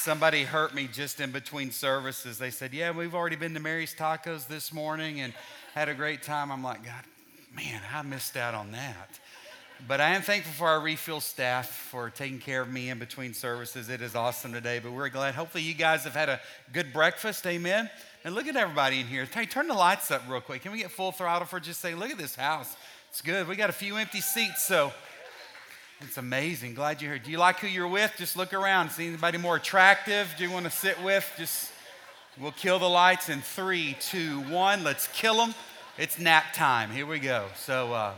[0.00, 2.38] Somebody hurt me just in between services.
[2.38, 5.34] They said, Yeah, we've already been to Mary's Tacos this morning and
[5.74, 6.50] had a great time.
[6.50, 7.04] I'm like, God,
[7.54, 9.20] man, I missed out on that.
[9.86, 13.34] But I am thankful for our refill staff for taking care of me in between
[13.34, 13.90] services.
[13.90, 15.34] It is awesome today, but we're glad.
[15.34, 16.40] Hopefully, you guys have had a
[16.72, 17.46] good breakfast.
[17.46, 17.90] Amen.
[18.24, 19.26] And look at everybody in here.
[19.26, 20.62] Hey, turn the lights up real quick.
[20.62, 22.74] Can we get full throttle for just saying, look at this house?
[23.10, 23.46] It's good.
[23.46, 24.94] We got a few empty seats, so
[26.02, 26.74] it's amazing.
[26.74, 27.22] Glad you're here.
[27.22, 28.12] Do you like who you're with?
[28.16, 28.90] Just look around.
[28.90, 30.32] See anybody more attractive?
[30.38, 31.30] Do you want to sit with?
[31.36, 31.70] Just
[32.40, 34.82] we'll kill the lights in three, two, one.
[34.82, 35.54] Let's kill them.
[35.98, 36.90] It's nap time.
[36.90, 37.46] Here we go.
[37.54, 38.14] So, uh,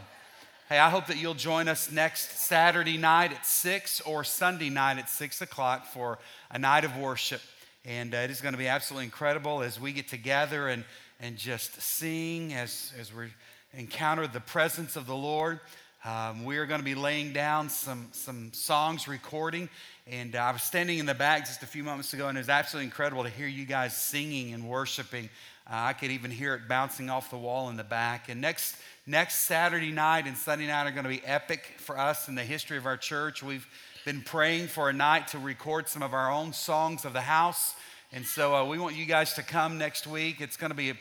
[0.68, 4.98] hey, I hope that you'll join us next Saturday night at six or Sunday night
[4.98, 6.18] at six o'clock for
[6.52, 7.40] a night of worship.
[7.84, 10.84] And uh, it is going to be absolutely incredible as we get together and
[11.20, 13.26] and just sing as as we
[13.74, 15.58] encounter the presence of the Lord.
[16.04, 19.68] Um, we are going to be laying down some, some songs, recording.
[20.08, 22.40] And uh, I was standing in the back just a few moments ago, and it
[22.40, 25.30] was absolutely incredible to hear you guys singing and worshiping.
[25.64, 28.28] Uh, I could even hear it bouncing off the wall in the back.
[28.28, 32.26] And next, next Saturday night and Sunday night are going to be epic for us
[32.26, 33.40] in the history of our church.
[33.40, 33.68] We've
[34.04, 37.76] been praying for a night to record some of our own songs of the house.
[38.12, 40.40] And so uh, we want you guys to come next week.
[40.40, 40.94] It's going to be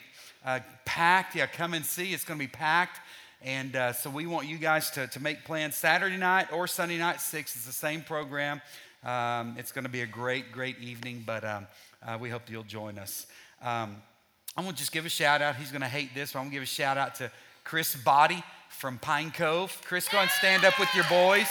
[0.86, 1.36] packed.
[1.36, 2.14] Yeah, come and see.
[2.14, 3.00] It's going to be packed.
[3.44, 6.97] And uh, so we want you guys to, to make plans Saturday night or Sunday
[6.97, 7.56] night, 6.
[7.56, 8.61] It's the same program.
[9.03, 11.67] Um, it's going to be a great, great evening, but um,
[12.06, 13.25] uh, we hope you'll join us.
[13.64, 13.97] Um,
[14.56, 15.56] I'm going to just give a shout out.
[15.56, 17.31] He's going to hate this, but I'm going to give a shout out to
[17.64, 19.75] Chris Body from Pine Cove.
[19.86, 21.47] Chris, go and stand up with your boys.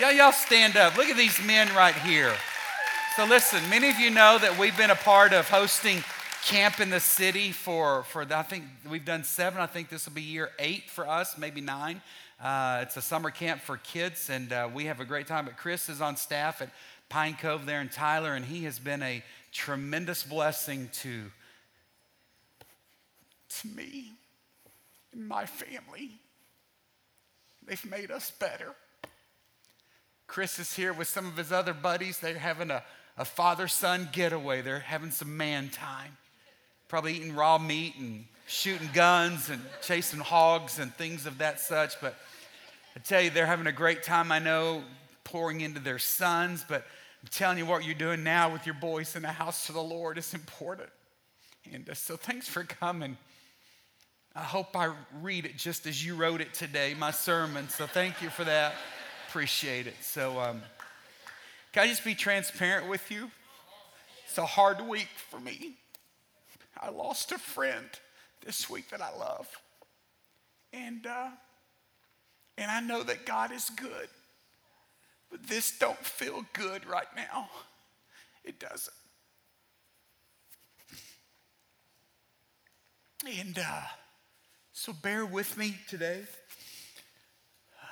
[0.00, 0.96] Yeah, y'all stand up.
[0.96, 2.34] Look at these men right here.
[3.14, 6.02] So, listen, many of you know that we've been a part of hosting
[6.44, 9.62] camp in the city for, for I think we've done seven.
[9.62, 12.02] I think this will be year eight for us, maybe nine.
[12.38, 15.46] Uh, it's a summer camp for kids, and uh, we have a great time.
[15.46, 16.68] But Chris is on staff at
[17.08, 19.22] Pine Cove there in Tyler, and he has been a
[19.52, 21.30] tremendous blessing to,
[23.60, 24.12] to me
[25.14, 26.10] and my family.
[27.66, 28.74] They've made us better.
[30.26, 32.18] Chris is here with some of his other buddies.
[32.18, 32.82] They're having a,
[33.16, 36.18] a father son getaway, they're having some man time
[36.88, 42.00] probably eating raw meat and shooting guns and chasing hogs and things of that such.
[42.00, 42.14] But
[42.96, 44.82] I tell you, they're having a great time, I know,
[45.24, 46.64] pouring into their sons.
[46.68, 46.86] But
[47.22, 49.82] I'm telling you, what you're doing now with your boys in the house of the
[49.82, 50.90] Lord is important.
[51.72, 53.16] And uh, so thanks for coming.
[54.36, 57.68] I hope I read it just as you wrote it today, my sermon.
[57.68, 58.74] So thank you for that.
[59.28, 59.94] Appreciate it.
[60.00, 60.60] So, um,
[61.72, 63.30] can I just be transparent with you?
[64.26, 65.76] It's a hard week for me.
[66.80, 67.86] I lost a friend
[68.44, 69.48] this week that I love.
[70.72, 71.28] And, uh,
[72.58, 74.08] and I know that God is good.
[75.30, 77.48] But this don't feel good right now.
[78.44, 78.94] It doesn't.
[83.26, 83.80] And uh,
[84.72, 86.22] so bear with me today.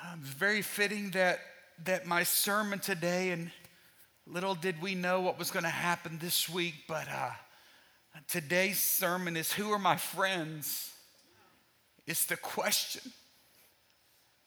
[0.03, 1.39] Um, it's very fitting that,
[1.85, 3.49] that my sermon today, and
[4.27, 7.31] little did we know what was going to happen this week, but uh,
[8.27, 10.91] Today's sermon is Who are my friends?
[12.05, 13.11] It's the question.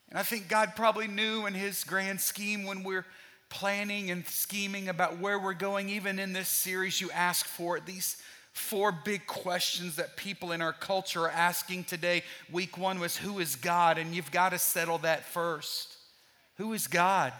[0.09, 3.07] And I think God probably knew in His grand scheme when we're
[3.49, 7.87] planning and scheming about where we're going, even in this series, you ask for it.
[7.87, 8.17] These
[8.53, 12.23] four big questions that people in our culture are asking today.
[12.51, 13.99] Week one was Who is God?
[13.99, 15.95] And you've got to settle that first.
[16.57, 17.33] Who is God?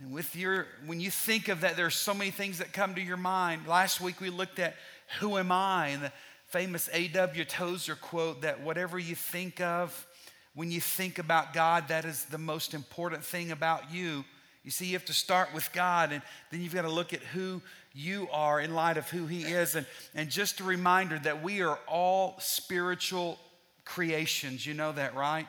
[0.00, 2.94] And with your, when you think of that, there are so many things that come
[2.94, 3.66] to your mind.
[3.66, 4.76] Last week we looked at
[5.20, 5.88] who am I?
[5.88, 6.12] And the
[6.46, 7.44] famous A.W.
[7.44, 10.06] Tozer quote that whatever you think of,
[10.54, 14.24] when you think about God, that is the most important thing about you.
[14.64, 17.20] You see, you have to start with God, and then you've got to look at
[17.20, 17.62] who
[17.94, 19.76] you are in light of who He is.
[19.76, 23.38] And, and just a reminder that we are all spiritual
[23.84, 24.66] creations.
[24.66, 25.46] You know that, right?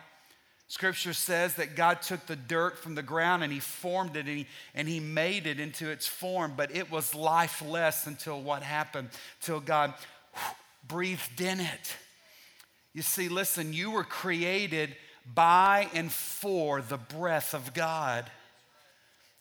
[0.70, 4.38] Scripture says that God took the dirt from the ground and He formed it and
[4.38, 9.10] He, and he made it into its form, but it was lifeless until what happened?
[9.42, 9.96] Till God
[10.88, 11.96] breathed in it.
[12.94, 14.96] You see, listen, you were created
[15.34, 18.30] by and for the breath of God.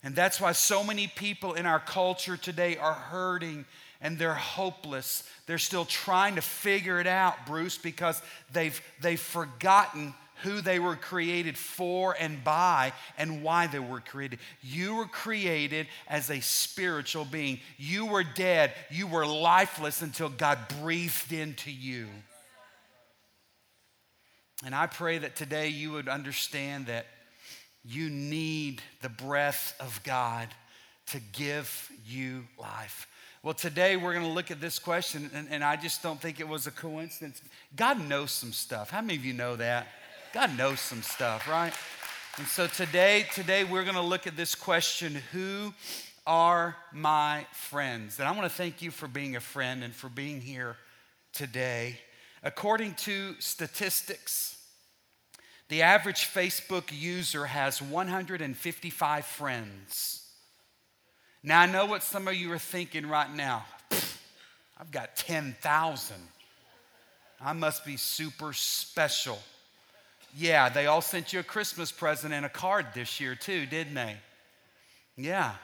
[0.02, 3.66] And that's why so many people in our culture today are hurting
[4.00, 5.28] and they're hopeless.
[5.46, 10.96] They're still trying to figure it out, Bruce, because they've, they've forgotten who they were
[10.96, 14.38] created for and by and why they were created.
[14.62, 17.60] You were created as a spiritual being.
[17.76, 22.06] You were dead, you were lifeless until God breathed into you.
[24.64, 27.06] And I pray that today you would understand that
[27.84, 30.48] you need the breath of God
[31.08, 33.06] to give you life?
[33.42, 36.40] Well, today we're going to look at this question, and, and, I just don't think
[36.40, 37.40] it was a coincidence.
[37.76, 38.90] God knows some stuff.
[38.90, 39.86] How many of you know that?
[40.34, 41.72] God knows some stuff, right?
[42.36, 45.72] And so today, today we're going to look at this question: Who
[46.26, 48.18] are my friends?
[48.18, 50.76] And I want to thank you for being a friend and for being here
[51.32, 51.98] today.
[52.42, 54.62] According to statistics,
[55.68, 60.28] the average Facebook user has 155 friends.
[61.42, 63.64] Now, I know what some of you are thinking right now.
[64.78, 66.16] I've got 10,000.
[67.40, 69.38] I must be super special.
[70.38, 73.94] Yeah, they all sent you a Christmas present and a card this year, too, didn't
[73.94, 74.14] they?
[75.16, 75.54] Yeah.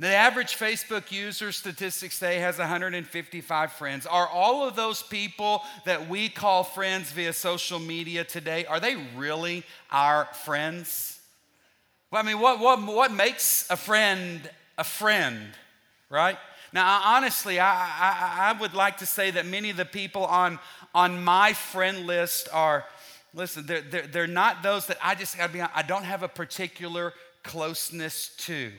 [0.00, 4.06] The average Facebook user, statistics say, has 155 friends.
[4.06, 8.96] Are all of those people that we call friends via social media today, are they
[9.16, 9.62] really
[9.92, 11.20] our friends?
[12.10, 15.52] Well, I mean, what, what, what makes a friend a friend,
[16.08, 16.38] right?
[16.72, 20.58] Now, honestly, I, I, I would like to say that many of the people on,
[20.94, 22.84] on my friend list are,
[23.34, 26.28] listen, they're, they're, they're not those that I just gotta be I don't have a
[26.28, 27.12] particular
[27.42, 28.70] closeness to.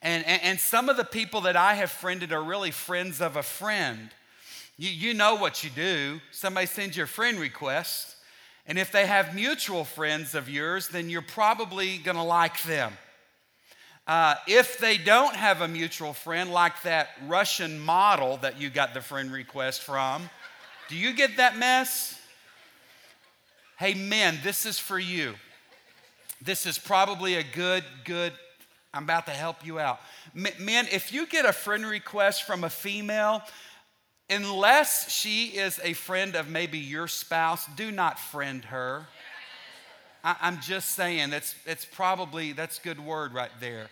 [0.00, 3.36] And, and, and, some of the people that I have friended are really friends of
[3.36, 4.10] a friend.
[4.76, 6.20] You, you know what you do.
[6.30, 8.14] Somebody sends you a friend request,
[8.64, 12.92] and if they have mutual friends of yours, then you're probably gonna like them.
[14.06, 18.94] Uh, if they don't have a mutual friend, like that Russian model that you got
[18.94, 20.30] the friend request from,
[20.88, 22.17] do you get that mess?
[23.78, 25.34] Hey, men, this is for you.
[26.42, 28.32] This is probably a good, good
[28.92, 30.00] I'm about to help you out.
[30.34, 33.40] Men, if you get a friend request from a female,
[34.28, 39.06] unless she is a friend of maybe your spouse, do not friend her.
[40.24, 43.90] I, am just saying, that's, it's probably, that's good word right there.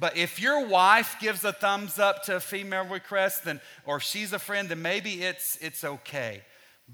[0.00, 4.32] But if your wife gives a thumbs up to a female request, then, or she's
[4.32, 6.40] a friend, then maybe it's, it's okay.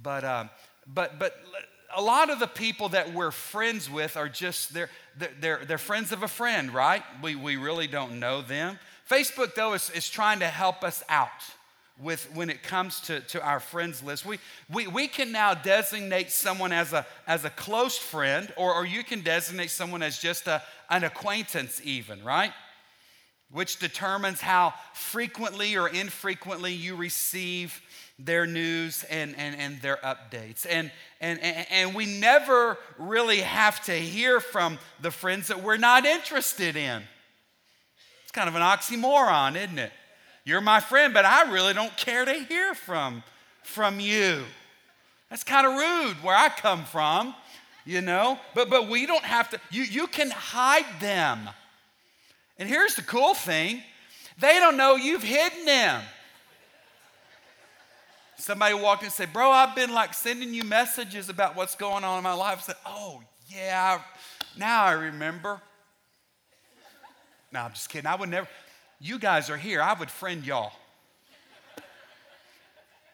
[0.03, 0.51] But, um,
[0.93, 1.37] but, but
[1.97, 4.91] a lot of the people that we're friends with are just, they're,
[5.41, 7.03] they're, they're friends of a friend, right?
[7.23, 8.79] We, we really don't know them.
[9.11, 11.29] Facebook, though, is, is trying to help us out
[12.01, 14.27] with when it comes to, to our friends list.
[14.27, 14.39] We,
[14.73, 19.05] we, we can now designate someone as a, as a close friend, or, or you
[19.05, 22.53] can designate someone as just a, an acquaintance, even, right?
[23.53, 27.81] Which determines how frequently or infrequently you receive
[28.19, 30.67] their news and, and, and their updates.
[30.69, 30.91] And,
[31.21, 36.77] and, and we never really have to hear from the friends that we're not interested
[36.77, 37.03] in.
[38.23, 39.93] It's kind of an oxymoron, isn't it?
[40.45, 43.23] You're my friend, but I really don't care to hear from,
[43.63, 44.45] from you.
[45.31, 47.35] That's kind of rude where I come from,
[47.85, 48.39] you know?
[48.55, 51.49] But, but we don't have to, you, you can hide them.
[52.59, 53.83] And here's the cool thing
[54.39, 56.03] they don't know you've hidden them.
[58.37, 62.05] Somebody walked in and said, Bro, I've been like sending you messages about what's going
[62.05, 62.59] on in my life.
[62.59, 64.01] I said, Oh, yeah,
[64.57, 65.61] now I remember.
[67.53, 68.07] No, I'm just kidding.
[68.07, 68.49] I would never,
[69.01, 69.81] you guys are here.
[69.81, 70.73] I would friend y'all.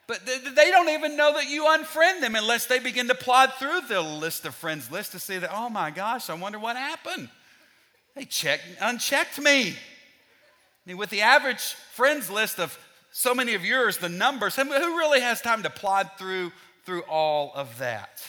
[0.06, 3.82] But they don't even know that you unfriend them unless they begin to plod through
[3.82, 7.28] the list of friends list to see that, oh my gosh, I wonder what happened.
[8.16, 9.70] They checked, unchecked me.
[9.70, 9.76] I
[10.84, 11.60] mean, with the average
[11.92, 12.76] friends list of
[13.12, 16.52] so many of yours, the numbers, who really has time to plod through,
[16.84, 18.22] through all of that?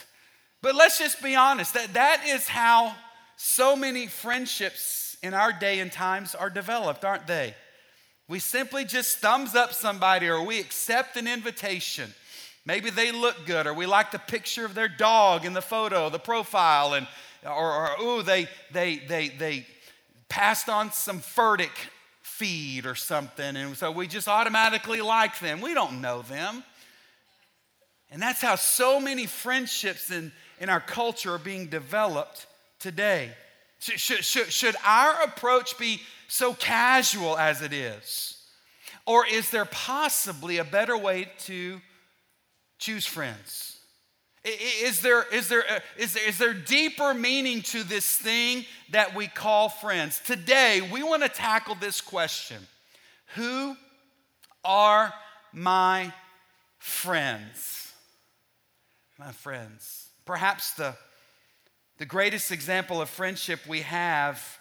[0.62, 2.96] But let's just be honest, that, that is how
[3.36, 7.56] so many friendships in our day and times are developed, aren't they?
[8.28, 12.14] We simply just thumbs up somebody or we accept an invitation.
[12.66, 16.10] Maybe they look good, or we like the picture of their dog in the photo,
[16.10, 17.08] the profile, and
[17.44, 19.66] or, or ooh, they they they they
[20.30, 21.72] passed on some Furtick
[22.42, 23.56] feed or something.
[23.56, 25.62] And so we just automatically like them.
[25.62, 26.64] We don't know them.
[28.10, 32.48] And that's how so many friendships in, in our culture are being developed
[32.80, 33.30] today.
[33.78, 38.44] Should, should, should, should our approach be so casual as it is?
[39.06, 41.80] Or is there possibly a better way to
[42.80, 43.71] choose friends?
[44.44, 49.14] Is there, is, there, uh, is, there, is there deeper meaning to this thing that
[49.14, 50.20] we call friends?
[50.26, 52.58] Today, we want to tackle this question
[53.36, 53.78] Who
[54.66, 55.14] are
[55.54, 56.12] my
[56.80, 57.94] friends?
[59.20, 60.08] My friends.
[60.26, 60.96] Perhaps the,
[62.00, 64.58] the greatest example of friendship we have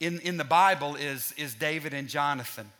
[0.00, 2.70] in, in the Bible is, is David and Jonathan.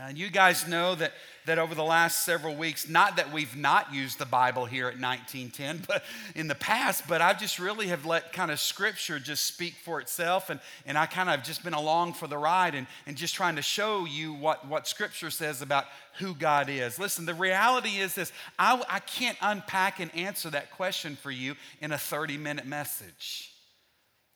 [0.00, 1.12] And you guys know that,
[1.46, 5.00] that over the last several weeks, not that we've not used the Bible here at
[5.00, 6.04] 1910, but
[6.36, 10.00] in the past, but I just really have let kind of scripture just speak for
[10.00, 10.50] itself.
[10.50, 13.56] And, and I kind of just been along for the ride and, and just trying
[13.56, 15.86] to show you what, what scripture says about
[16.18, 17.00] who God is.
[17.00, 21.56] Listen, the reality is this I, I can't unpack and answer that question for you
[21.80, 23.52] in a 30 minute message.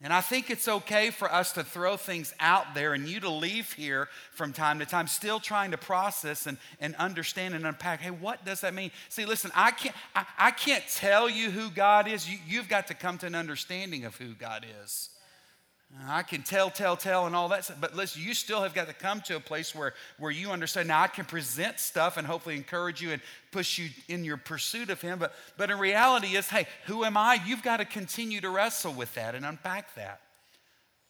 [0.04, 3.30] And I think it's okay for us to throw things out there and you to
[3.30, 8.00] leave here from time to time, still trying to process and, and understand and unpack.
[8.00, 8.90] Hey, what does that mean?
[9.08, 12.28] See, listen, I can't, I, I can't tell you who God is.
[12.28, 15.08] You, you've got to come to an understanding of who God is.
[16.08, 17.76] I can tell, tell, tell, and all that stuff.
[17.80, 20.88] But listen, you still have got to come to a place where, where you understand.
[20.88, 23.20] Now, I can present stuff and hopefully encourage you and
[23.50, 25.18] push you in your pursuit of Him.
[25.18, 27.38] But, but in reality, is hey, who am I?
[27.46, 30.20] You've got to continue to wrestle with that and unpack that.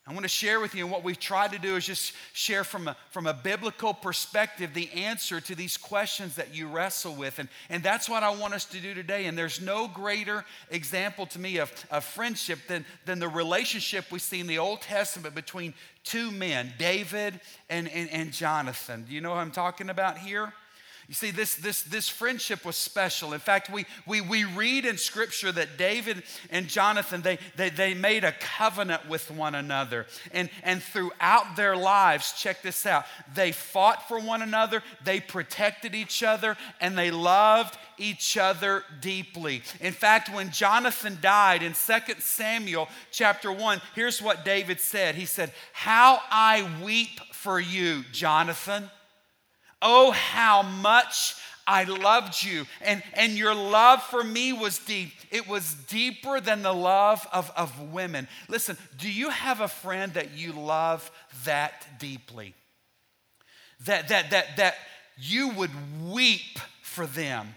[0.04, 2.64] I want to share with you, and what we've tried to do is just share
[2.64, 7.38] from a, from a biblical perspective the answer to these questions that you wrestle with.
[7.38, 9.26] And, and that's what I want us to do today.
[9.26, 14.18] And there's no greater example to me of, of friendship than, than the relationship we
[14.18, 17.40] see in the Old Testament between two men, David
[17.70, 19.04] and, and, and Jonathan.
[19.08, 20.52] Do you know what I'm talking about here?
[21.08, 23.32] You see, this, this, this friendship was special.
[23.32, 27.92] In fact, we, we, we read in Scripture that David and Jonathan, they, they, they
[27.92, 30.06] made a covenant with one another.
[30.30, 33.04] And, and throughout their lives, check this out,
[33.34, 39.62] they fought for one another, they protected each other, and they loved each other deeply.
[39.80, 45.16] In fact, when Jonathan died in 2 Samuel chapter 1, here's what David said.
[45.16, 48.88] He said, How I weep for you, Jonathan.
[49.82, 51.34] Oh, how much
[51.66, 52.66] I loved you.
[52.80, 55.10] And, and your love for me was deep.
[55.30, 58.28] It was deeper than the love of, of women.
[58.48, 61.10] Listen, do you have a friend that you love
[61.44, 62.54] that deeply?
[63.86, 64.74] That, that, that, that
[65.16, 65.70] you would
[66.08, 67.54] weep for them,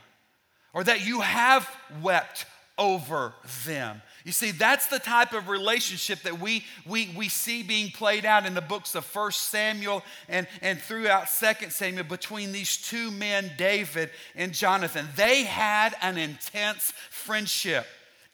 [0.74, 1.70] or that you have
[2.02, 2.46] wept
[2.78, 3.34] over
[3.66, 4.02] them.
[4.26, 8.48] You see, that's the type of relationship that we, we, we see being played out
[8.48, 13.52] in the books of 1 Samuel and, and throughout 2 Samuel between these two men,
[13.56, 15.08] David and Jonathan.
[15.16, 17.86] They had an intense friendship,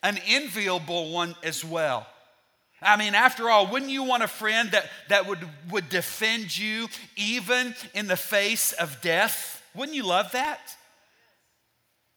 [0.02, 2.06] an enviable one as well.
[2.80, 6.88] I mean, after all, wouldn't you want a friend that, that would, would defend you
[7.16, 9.62] even in the face of death?
[9.74, 10.74] Wouldn't you love that?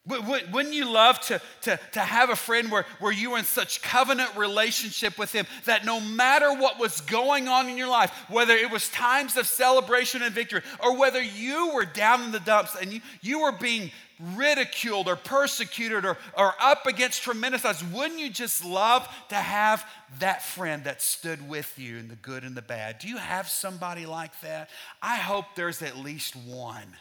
[0.07, 3.81] Wouldn't you love to, to, to have a friend where, where you were in such
[3.81, 8.53] covenant relationship with him that no matter what was going on in your life, whether
[8.53, 12.75] it was times of celebration and victory, or whether you were down in the dumps
[12.79, 13.89] and you, you were being
[14.35, 19.89] ridiculed or persecuted or, or up against tremendous odds, wouldn't you just love to have
[20.19, 22.99] that friend that stood with you in the good and the bad?
[22.99, 24.69] Do you have somebody like that?
[25.01, 26.95] I hope there's at least one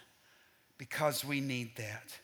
[0.79, 2.19] because we need that.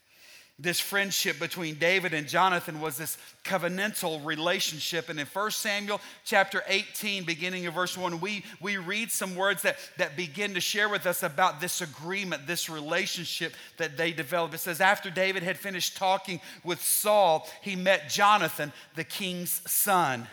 [0.62, 5.08] This friendship between David and Jonathan was this covenantal relationship.
[5.08, 9.62] And in 1 Samuel chapter 18, beginning of verse 1, we, we read some words
[9.62, 14.52] that, that begin to share with us about this agreement, this relationship that they developed.
[14.52, 20.26] It says, After David had finished talking with Saul, he met Jonathan, the king's son.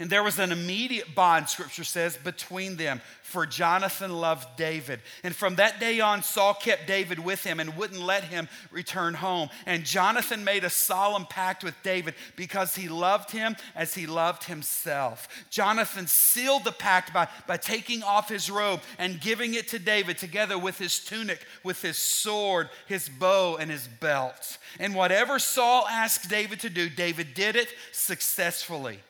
[0.00, 5.00] And there was an immediate bond, scripture says, between them, for Jonathan loved David.
[5.22, 9.12] And from that day on, Saul kept David with him and wouldn't let him return
[9.12, 9.50] home.
[9.66, 14.44] And Jonathan made a solemn pact with David because he loved him as he loved
[14.44, 15.28] himself.
[15.50, 20.16] Jonathan sealed the pact by, by taking off his robe and giving it to David,
[20.16, 24.56] together with his tunic, with his sword, his bow, and his belt.
[24.78, 29.00] And whatever Saul asked David to do, David did it successfully.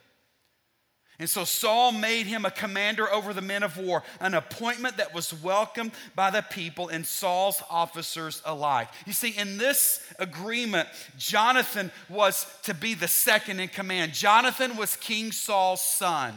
[1.20, 5.14] And so Saul made him a commander over the men of war, an appointment that
[5.14, 8.88] was welcomed by the people and Saul's officers alike.
[9.04, 14.14] You see, in this agreement, Jonathan was to be the second in command.
[14.14, 16.34] Jonathan was King Saul's son.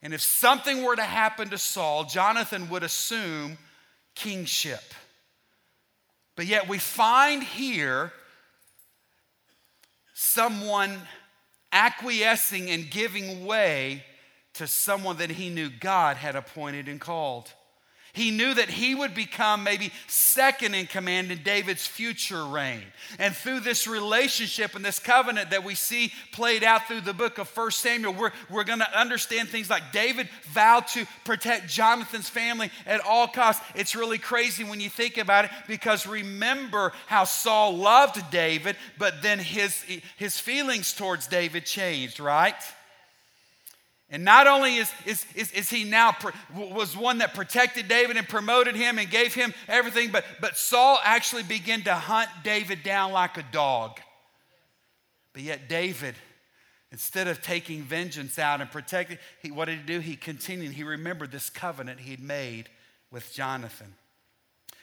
[0.00, 3.58] And if something were to happen to Saul, Jonathan would assume
[4.14, 4.94] kingship.
[6.36, 8.12] But yet we find here
[10.14, 11.00] someone
[11.72, 14.04] acquiescing and giving way
[14.54, 17.52] to someone that he knew God had appointed and called.
[18.12, 22.82] He knew that he would become maybe second in command in David's future reign.
[23.18, 27.38] And through this relationship and this covenant that we see played out through the book
[27.38, 32.28] of 1 Samuel, we're, we're going to understand things like David vowed to protect Jonathan's
[32.28, 33.64] family at all costs.
[33.76, 39.22] It's really crazy when you think about it because remember how Saul loved David, but
[39.22, 39.84] then his,
[40.16, 42.54] his feelings towards David changed, right?
[44.10, 46.16] And not only is, is, is, is he now
[46.52, 50.98] was one that protected David and promoted him and gave him everything, but, but Saul
[51.04, 54.00] actually began to hunt David down like a dog.
[55.32, 56.16] But yet David,
[56.90, 60.00] instead of taking vengeance out and protecting, he, what did he do?
[60.00, 60.72] He continued.
[60.72, 62.68] He remembered this covenant he'd made
[63.12, 63.94] with Jonathan.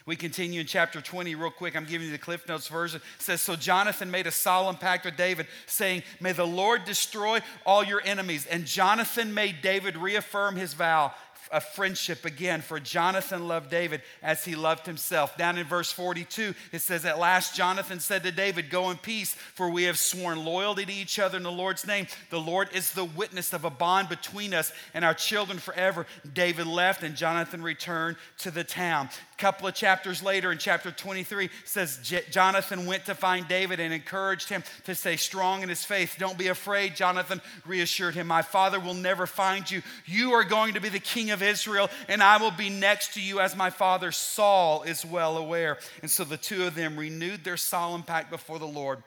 [0.08, 1.76] We continue in chapter 20 real quick.
[1.76, 3.02] I'm giving you the Cliff Notes version.
[3.18, 7.42] It says, So Jonathan made a solemn pact with David, saying, May the Lord destroy
[7.66, 8.46] all your enemies.
[8.46, 11.12] And Jonathan made David reaffirm his vow
[11.52, 15.38] a friendship again, for Jonathan loved David as he loved himself.
[15.38, 19.34] Down in verse 42, it says, At last Jonathan said to David, Go in peace,
[19.34, 22.08] for we have sworn loyalty to each other in the Lord's name.
[22.30, 26.06] The Lord is the witness of a bond between us and our children forever.
[26.34, 29.10] David left, and Jonathan returned to the town.
[29.38, 32.00] Couple of chapters later, in chapter 23, says
[32.32, 36.16] Jonathan went to find David and encouraged him to stay strong in his faith.
[36.18, 38.26] Don't be afraid, Jonathan reassured him.
[38.26, 39.84] My father will never find you.
[40.08, 43.22] You are going to be the king of Israel, and I will be next to
[43.22, 45.78] you as my father Saul is well aware.
[46.02, 49.04] And so the two of them renewed their solemn pact before the Lord.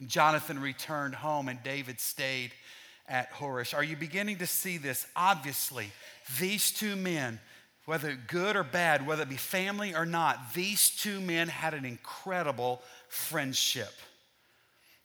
[0.00, 2.52] And Jonathan returned home, and David stayed
[3.06, 3.74] at Horesh.
[3.74, 5.06] Are you beginning to see this?
[5.14, 5.92] Obviously,
[6.40, 7.40] these two men,
[7.86, 11.84] whether good or bad, whether it be family or not, these two men had an
[11.84, 13.92] incredible friendship.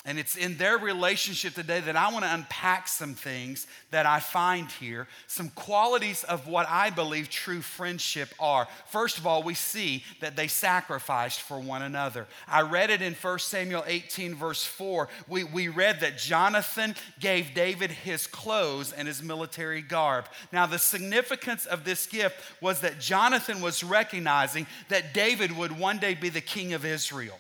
[0.06, 4.22] And it's in their relationship today that I want to unpack some things that I
[4.22, 8.65] find here, some qualities of what I believe true friendship are.
[8.88, 12.27] First of all, we see that they sacrificed for one another.
[12.48, 15.10] I read it in 1 Samuel 18, verse 4.
[15.27, 20.27] We, we read that Jonathan gave David his clothes and his military garb.
[20.53, 25.98] Now, the significance of this gift was that Jonathan was recognizing that David would one
[25.98, 27.38] day be the king of Israel.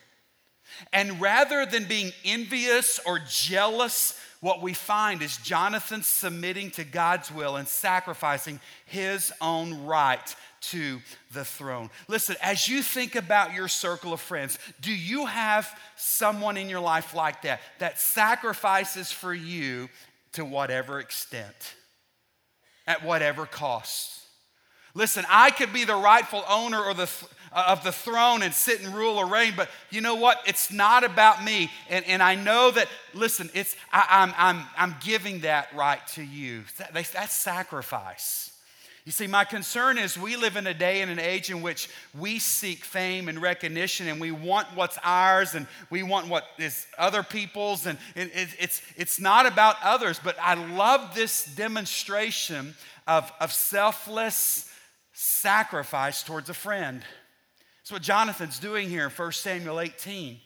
[0.93, 7.31] And rather than being envious or jealous, what we find is Jonathan submitting to God's
[7.31, 11.01] will and sacrificing his own right to
[11.33, 11.89] the throne.
[12.07, 16.79] Listen, as you think about your circle of friends, do you have someone in your
[16.79, 19.89] life like that that sacrifices for you
[20.33, 21.75] to whatever extent,
[22.87, 24.19] at whatever cost?
[24.93, 27.09] Listen, I could be the rightful owner or the
[27.51, 29.53] Uh, of the throne and sit and rule or reign.
[29.55, 30.39] But you know what?
[30.45, 31.71] It's not about me.
[31.89, 36.05] And, and I know that, listen, it's, I, am I'm, I'm, I'm giving that right
[36.09, 36.63] to you.
[36.77, 38.49] That, that's sacrifice.
[39.09, 41.89] You see, my concern is we live in a day and an age in which
[42.15, 46.85] we seek fame and recognition and we want what's ours and we want what is
[46.99, 47.87] other people's.
[47.87, 52.75] And it, it, it's, it's not about others, but I love this demonstration
[53.07, 54.69] of, of selfless
[55.13, 57.03] sacrifice towards a friend.
[57.89, 60.37] That's what Jonathan's doing here in 1 Samuel 18.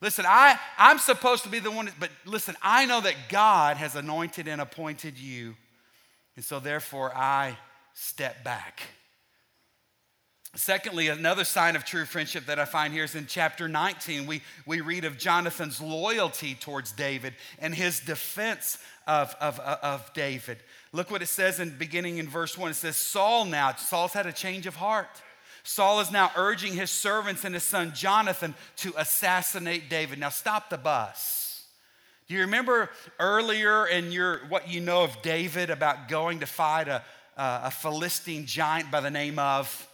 [0.00, 3.94] Listen, I, I'm supposed to be the one, but listen, I know that God has
[3.94, 5.54] anointed and appointed you.
[6.34, 7.58] And so therefore, I
[7.92, 8.80] step back.
[10.54, 14.26] Secondly, another sign of true friendship that I find here is in chapter 19.
[14.26, 20.56] We, we read of Jonathan's loyalty towards David and his defense of, of, of David.
[20.92, 22.70] Look what it says in beginning in verse 1.
[22.70, 25.08] It says, Saul now, Saul's had a change of heart.
[25.68, 30.18] Saul is now urging his servants and his son Jonathan to assassinate David.
[30.18, 31.66] Now, stop the bus.
[32.26, 32.88] Do you remember
[33.20, 37.02] earlier in your what you know of David about going to fight a,
[37.36, 39.86] a Philistine giant by the name of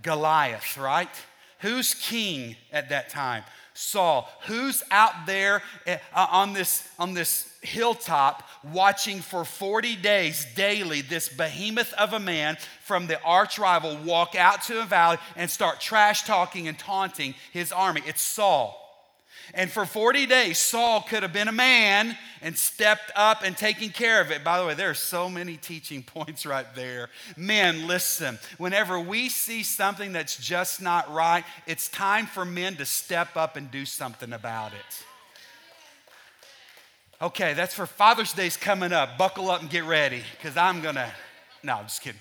[0.00, 1.10] Goliath, right?
[1.58, 3.44] Who's king at that time?
[3.74, 4.28] Saul.
[4.46, 11.00] Who's out there eh, uh, on this, on this hilltop watching for 40 days daily
[11.00, 15.50] this behemoth of a man from the arch rival walk out to a valley and
[15.50, 18.02] start trash talking and taunting his army?
[18.06, 18.81] It's Saul.
[19.54, 23.90] And for 40 days, Saul could have been a man and stepped up and taken
[23.90, 24.42] care of it.
[24.42, 27.10] By the way, there are so many teaching points right there.
[27.36, 32.86] Men, listen, whenever we see something that's just not right, it's time for men to
[32.86, 35.04] step up and do something about it.
[37.20, 39.16] Okay, that's for Father's Day's coming up.
[39.16, 41.12] Buckle up and get ready because I'm to.
[41.62, 42.20] No, I'm just kidding.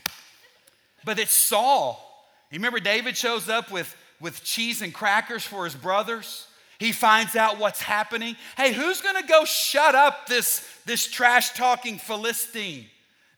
[1.03, 2.07] But it's Saul.
[2.51, 6.45] You remember David shows up with, with cheese and crackers for his brothers?
[6.81, 8.35] He finds out what's happening.
[8.57, 12.87] Hey, who's going to go shut up this, this trash talking Philistine?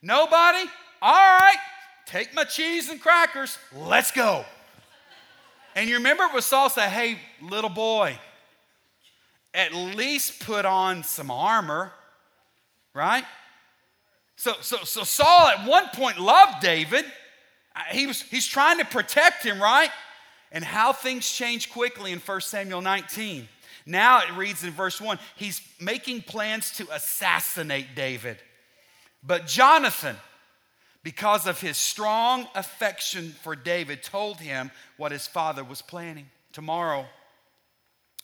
[0.00, 0.66] Nobody?
[1.02, 1.58] All right,
[2.06, 3.58] take my cheese and crackers.
[3.76, 4.46] Let's go.
[5.76, 8.18] And you remember what Saul said, hey, little boy,
[9.52, 11.92] at least put on some armor,
[12.94, 13.26] right?
[14.36, 17.04] So, so, so Saul at one point loved David.
[17.76, 19.90] Uh, he was, he's trying to protect him, right?
[20.54, 23.48] And how things change quickly in 1 Samuel 19.
[23.84, 28.38] Now it reads in verse 1 he's making plans to assassinate David.
[29.22, 30.16] But Jonathan,
[31.02, 36.26] because of his strong affection for David, told him what his father was planning.
[36.52, 37.04] Tomorrow,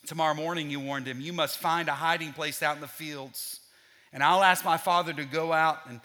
[0.07, 3.61] tomorrow morning, you warned him, you must find a hiding place out in the fields.
[4.13, 6.01] And I'll ask my father to go out and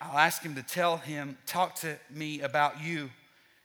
[0.00, 3.08] I'll ask him to tell him, talk to me about you.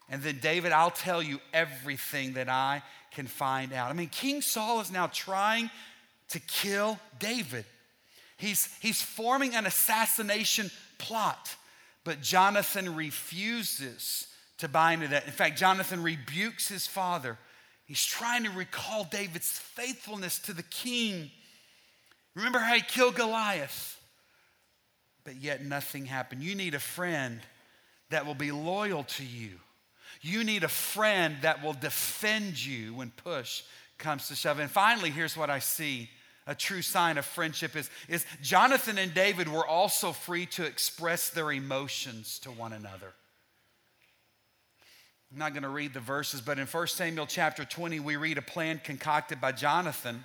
[0.10, 3.90] And then, David, I'll tell you everything that I can find out.
[3.90, 5.70] I mean, King Saul is now trying
[6.30, 7.66] to kill David.
[8.38, 11.56] He's, he's forming an assassination plot,
[12.04, 14.28] but Jonathan refuses
[14.60, 15.26] to buy into that.
[15.26, 17.38] In fact, Jonathan rebukes his father.
[17.86, 21.32] He's trying to recall David's faithfulness to the king.
[22.36, 24.00] Remember how he killed Goliath?
[25.24, 26.44] But yet nothing happened.
[26.44, 27.42] You need a friend
[28.10, 29.52] that will be loyal to you.
[30.22, 33.64] You need a friend that will defend you when push
[33.98, 34.60] comes to shove.
[34.60, 36.10] And finally, here's what I see
[36.48, 41.30] a true sign of friendship is, is Jonathan and David were also free to express
[41.30, 43.14] their emotions to one another.
[45.32, 48.38] I'm not going to read the verses, but in 1 Samuel chapter 20, we read
[48.38, 50.24] a plan concocted by Jonathan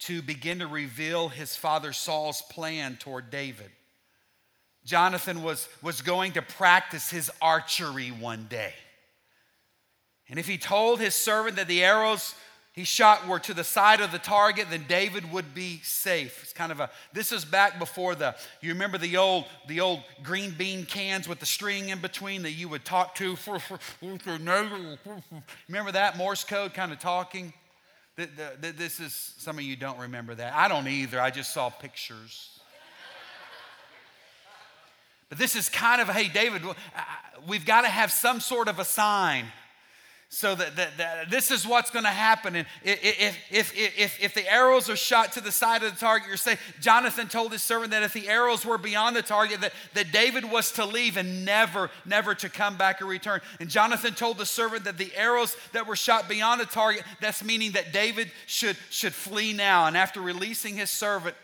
[0.00, 3.70] to begin to reveal his father Saul's plan toward David.
[4.84, 8.72] Jonathan was, was going to practice his archery one day.
[10.28, 12.34] And if he told his servant that the arrows
[12.72, 16.42] he shot were to the side of the target, then David would be safe.
[16.42, 20.00] It's kind of a this is back before the you remember the old the old
[20.22, 23.36] green bean cans with the string in between that you would talk to
[25.68, 27.52] remember that Morse code kind of talking?
[28.16, 30.54] This is some of you don't remember that.
[30.54, 31.20] I don't either.
[31.20, 32.51] I just saw pictures.
[35.32, 36.60] But this is kind of, hey, David,
[37.48, 39.46] we've got to have some sort of a sign
[40.28, 42.54] so that, that, that, this is what's going to happen.
[42.54, 46.28] And if, if, if, if the arrows are shot to the side of the target,
[46.28, 49.72] you're saying, Jonathan told his servant that if the arrows were beyond the target, that,
[49.94, 53.40] that David was to leave and never, never to come back or return.
[53.58, 57.42] And Jonathan told the servant that the arrows that were shot beyond the target, that's
[57.42, 59.86] meaning that David should, should flee now.
[59.86, 61.34] And after releasing his servant,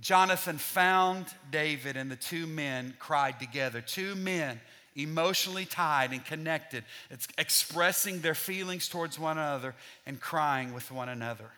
[0.00, 3.80] Jonathan found David, and the two men cried together.
[3.80, 4.60] Two men
[4.94, 6.84] emotionally tied and connected.
[7.10, 9.74] It's expressing their feelings towards one another
[10.06, 11.50] and crying with one another.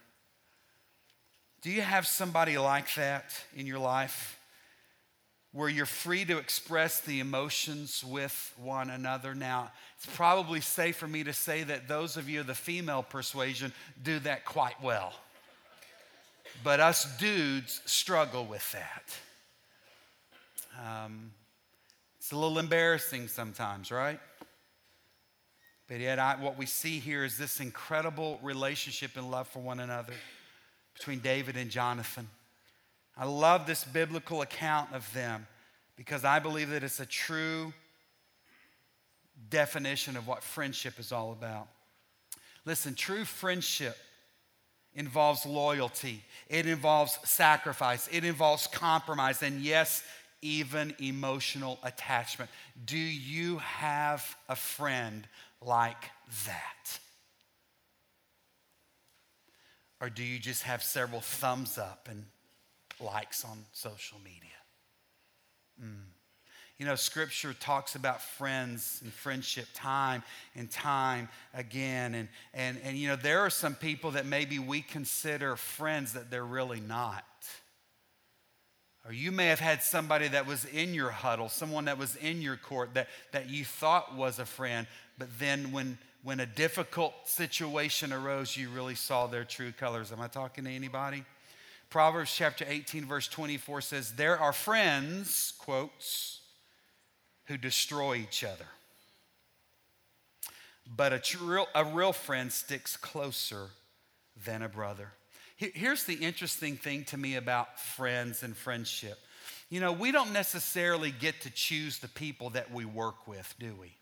[1.62, 4.38] Do you have somebody like that in your life
[5.52, 9.34] where you're free to express the emotions with one another?
[9.34, 13.02] Now, it's probably safe for me to say that those of you of the female
[13.02, 13.72] persuasion
[14.02, 15.12] do that quite well.
[16.62, 19.16] But us dudes struggle with that.
[20.78, 21.32] Um,
[22.18, 24.20] it's a little embarrassing sometimes, right?
[25.88, 29.80] But yet, I, what we see here is this incredible relationship and love for one
[29.80, 30.12] another
[30.94, 32.28] between David and Jonathan.
[33.16, 35.46] I love this biblical account of them
[35.96, 37.72] because I believe that it's a true
[39.48, 41.68] definition of what friendship is all about.
[42.64, 43.96] Listen, true friendship
[44.94, 50.02] involves loyalty, it involves sacrifice, it involves compromise, and yes,
[50.42, 52.50] even emotional attachment.
[52.84, 55.26] Do you have a friend
[55.60, 56.10] like
[56.46, 56.98] that?
[60.00, 62.24] Or do you just have several thumbs up and
[63.00, 64.50] likes on social media?
[65.82, 66.19] Mm.
[66.80, 70.22] You know, scripture talks about friends and friendship time
[70.56, 72.14] and time again.
[72.14, 76.30] And, and, and, you know, there are some people that maybe we consider friends that
[76.30, 77.22] they're really not.
[79.04, 82.40] Or you may have had somebody that was in your huddle, someone that was in
[82.40, 84.86] your court that, that you thought was a friend,
[85.18, 90.12] but then when, when a difficult situation arose, you really saw their true colors.
[90.12, 91.24] Am I talking to anybody?
[91.90, 96.39] Proverbs chapter 18, verse 24 says, There are friends, quotes,
[97.50, 98.64] who destroy each other.
[100.96, 103.70] But a, true, a real friend sticks closer
[104.44, 105.08] than a brother.
[105.56, 109.18] Here's the interesting thing to me about friends and friendship.
[109.68, 113.74] You know, we don't necessarily get to choose the people that we work with, do
[113.74, 113.94] we?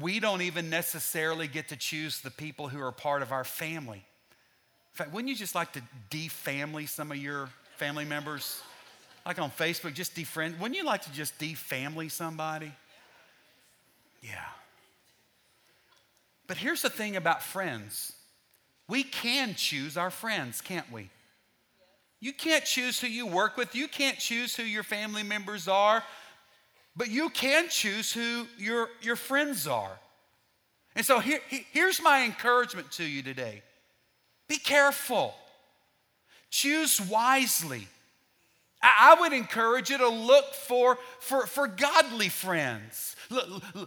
[0.00, 3.98] We don't even necessarily get to choose the people who are part of our family.
[3.98, 8.62] In fact, wouldn't you just like to defamily some of your family members?
[9.28, 10.58] Like on Facebook, just defriend.
[10.58, 12.72] Wouldn't you like to just defamily somebody?
[14.22, 14.38] Yeah.
[16.46, 18.14] But here's the thing about friends
[18.88, 21.10] we can choose our friends, can't we?
[22.20, 26.02] You can't choose who you work with, you can't choose who your family members are,
[26.96, 29.98] but you can choose who your, your friends are.
[30.96, 33.60] And so here, here's my encouragement to you today
[34.48, 35.34] be careful,
[36.48, 37.88] choose wisely.
[38.80, 43.16] I would encourage you to look for, for, for godly friends.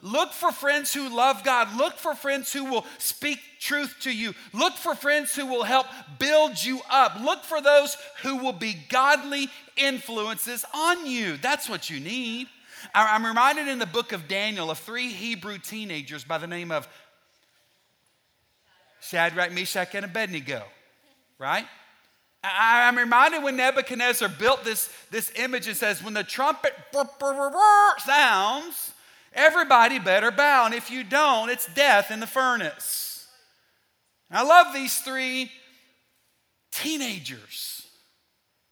[0.02, 1.76] Look for friends who love God.
[1.78, 4.34] Look for friends who will speak truth to you.
[4.54, 5.88] Look for friends who will help
[6.20, 7.20] build you up.
[7.22, 11.38] Look for those who will be godly influences on you.
[11.38, 12.48] That's what you need.
[12.94, 16.88] I'm reminded in the book of Daniel of three Hebrew teenagers by the name of
[19.02, 20.64] Shadrach, Meshach, and Abednego,
[21.40, 21.66] right?
[22.44, 26.74] I'm reminded when Nebuchadnezzar built this, this image, it says, when the trumpet
[28.00, 28.94] sounds,
[29.34, 30.66] everybody better bow.
[30.66, 33.28] And if you don't, it's death in the furnace.
[34.32, 35.52] I love these three
[36.72, 37.82] teenagers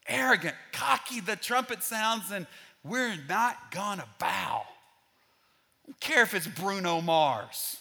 [0.09, 2.47] arrogant, cocky, the trumpet sounds, and
[2.83, 4.63] we're not gonna bow.
[4.63, 7.77] I don't care if it's Bruno Mars.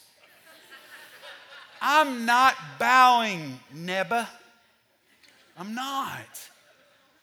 [1.81, 4.27] I'm not bowing, Neba.
[5.59, 6.49] I'm not.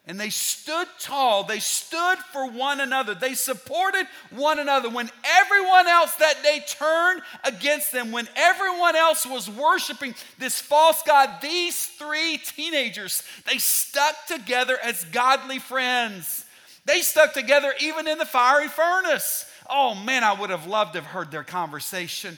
[0.07, 1.43] And they stood tall.
[1.45, 3.15] They stood for one another.
[3.15, 4.87] They supported one another.
[4.87, 11.01] When everyone else that day turned against them, when everyone else was worshiping this false
[11.07, 16.45] God, these three teenagers, they stuck together as godly friends.
[16.85, 19.49] They stuck together even in the fiery furnace.
[19.67, 22.37] Oh man, I would have loved to have heard their conversation.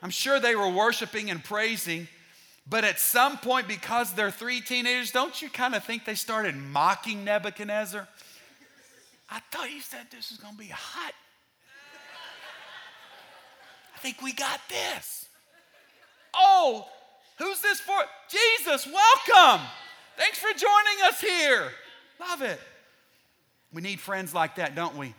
[0.00, 2.06] I'm sure they were worshiping and praising.
[2.70, 6.54] But at some point, because they're three teenagers, don't you kind of think they started
[6.54, 8.06] mocking Nebuchadnezzar?
[9.30, 11.14] I thought you said this was going to be hot.
[13.94, 15.26] I think we got this.
[16.34, 16.86] Oh,
[17.38, 17.96] who's this for?
[18.28, 19.66] Jesus, welcome.
[20.16, 21.70] Thanks for joining us here.
[22.20, 22.60] Love it.
[23.72, 25.14] We need friends like that, don't we?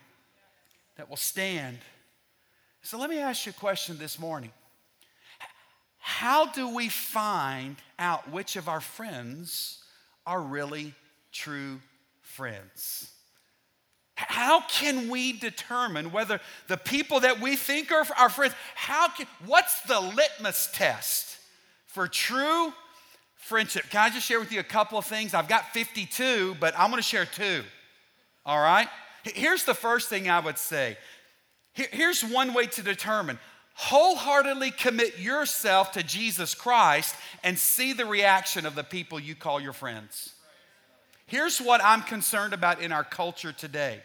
[0.98, 1.78] That will stand.
[2.84, 4.52] So let me ask you a question this morning.
[6.00, 9.84] How do we find out which of our friends
[10.26, 10.94] are really
[11.32, 11.80] true
[12.22, 13.12] friends?
[14.16, 19.28] How can we determine whether the people that we think are our friends, how can,
[19.46, 21.38] what's the litmus test
[21.86, 22.74] for true
[23.38, 23.86] friendship?
[23.90, 25.34] Can I just share with you a couple of things?
[25.34, 27.64] I've got 52, but I'm gonna share two.
[28.46, 28.88] All right?
[29.24, 30.98] Here's the first thing I would say.
[31.74, 33.40] Here's one way to determine
[33.80, 37.16] wholeheartedly commit yourself to Jesus Christ
[37.46, 40.34] and see the reaction of the people you call your friends.
[41.28, 44.02] Here's what I'm concerned about in our culture today.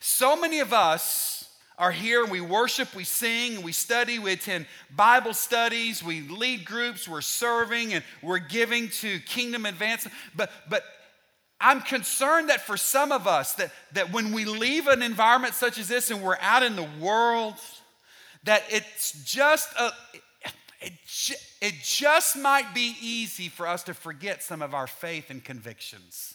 [0.00, 5.34] So many of us are here, we worship, we sing, we study, we attend Bible
[5.34, 10.16] studies, we lead groups, we're serving, and we're giving to kingdom advancement.
[10.34, 10.84] But, but
[11.60, 15.76] I'm concerned that for some of us, that, that when we leave an environment such
[15.76, 17.56] as this and we're out in the world,
[18.46, 19.90] that it's just a,
[20.80, 20.92] it,
[21.60, 26.34] it just might be easy for us to forget some of our faith and convictions.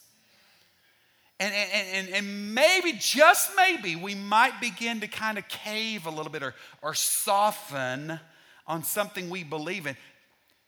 [1.39, 6.11] And, and, and, and maybe, just maybe, we might begin to kind of cave a
[6.11, 8.19] little bit or, or soften
[8.67, 9.97] on something we believe in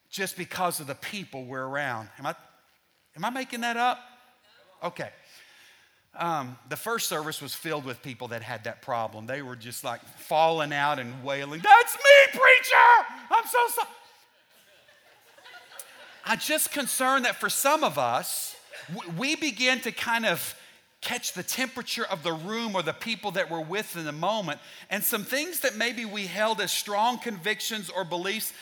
[0.10, 2.10] just because of the people we're around.
[2.17, 2.36] Am I,
[3.15, 3.99] am I making that up?
[4.84, 5.10] Okay.
[6.15, 9.26] Um, the first service was filled with people that had that problem.
[9.26, 13.15] They were just like falling out and wailing, That's me, preacher!
[13.32, 13.88] I'm so sorry.
[16.26, 18.56] I'm just concerned that for some of us,
[19.17, 20.56] we begin to kind of
[21.02, 24.60] catch the temperature of the room or the people that we're with in the moment.
[24.89, 28.54] And some things that maybe we held as strong convictions or beliefs,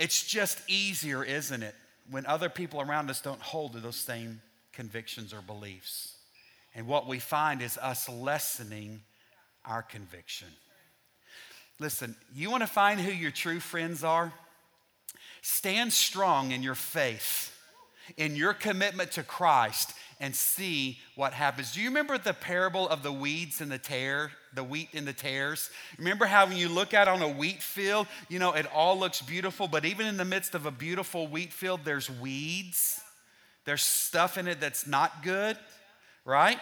[0.00, 1.76] it's just easier, isn't it,
[2.10, 4.40] when other people around us don't hold to those same
[4.76, 6.14] convictions or beliefs.
[6.74, 9.00] And what we find is us lessening
[9.64, 10.48] our conviction.
[11.80, 14.32] Listen, you want to find who your true friends are?
[15.40, 17.52] Stand strong in your faith,
[18.16, 21.72] in your commitment to Christ, and see what happens.
[21.72, 25.12] Do you remember the parable of the weeds and the tare, the wheat and the
[25.12, 25.70] tares?
[25.98, 29.20] Remember how when you look out on a wheat field, you know, it all looks
[29.22, 33.00] beautiful, but even in the midst of a beautiful wheat field, there's weeds.
[33.66, 35.58] There's stuff in it that's not good,
[36.24, 36.58] right?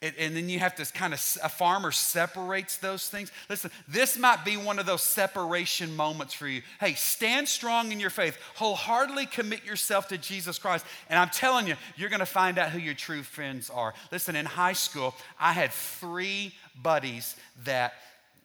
[0.00, 3.30] It, and then you have to kind of, a farmer separates those things.
[3.48, 6.62] Listen, this might be one of those separation moments for you.
[6.80, 10.84] Hey, stand strong in your faith, wholeheartedly commit yourself to Jesus Christ.
[11.08, 13.94] And I'm telling you, you're going to find out who your true friends are.
[14.10, 17.94] Listen, in high school, I had three buddies that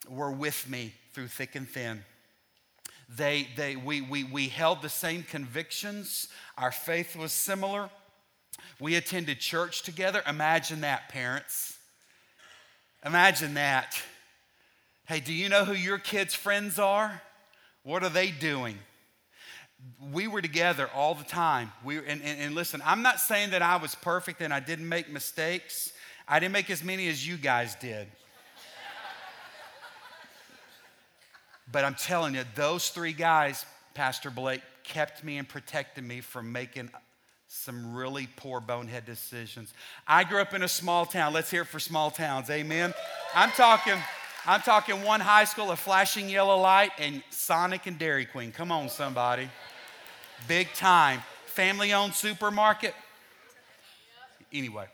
[0.08, 2.04] were with me through thick and thin.
[3.10, 6.28] They, they, we, we, we held the same convictions.
[6.58, 7.90] Our faith was similar.
[8.80, 10.22] We attended church together.
[10.28, 11.78] Imagine that, parents.
[13.06, 14.02] Imagine that.
[15.06, 17.22] Hey, do you know who your kids' friends are?
[17.84, 18.78] What are they doing?
[20.12, 21.72] we were together all the time.
[21.84, 24.88] We, and, and, and listen, I'm not saying that I was perfect and I didn't
[24.88, 25.92] make mistakes.
[26.28, 28.08] I didn't make as many as you guys did.
[31.72, 36.52] But I'm telling you, those three guys, Pastor Blake, kept me and protected me from
[36.52, 36.90] making
[37.48, 39.74] some really poor bonehead decisions.
[40.08, 41.34] I grew up in a small town.
[41.34, 42.50] Let's hear it for small towns.
[42.50, 42.94] Amen.
[43.34, 43.96] I'm talking
[44.50, 48.54] I'm talking one high school, a flashing yellow light, and Sonic and Dairy Queen.
[48.54, 49.50] Come on, somebody.
[50.48, 51.22] Big time.
[51.48, 52.96] Family owned supermarket.
[54.54, 54.86] Anyway,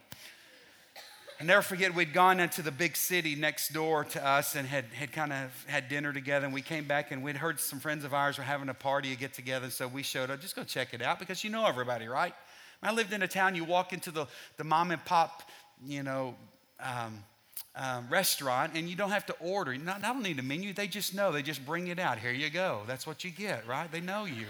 [1.43, 4.85] I never forget we'd gone into the big city next door to us and had,
[4.93, 6.45] had kind of had dinner together.
[6.45, 9.11] And we came back and we'd heard some friends of ours were having a party,
[9.11, 9.69] a get together.
[9.69, 12.33] So we showed up, just go check it out because you know everybody, right?
[12.81, 14.25] I lived in a town, you walk into the,
[14.55, 15.43] the mom and pop,
[15.85, 16.35] you know,
[16.79, 17.21] um,
[17.75, 19.75] um, restaurant and you don't have to order.
[19.75, 20.71] Not, I don't need a menu.
[20.71, 21.33] They just know.
[21.33, 22.19] They just bring it out.
[22.19, 22.83] Here you go.
[22.87, 23.91] That's what you get, right?
[23.91, 24.45] They know you.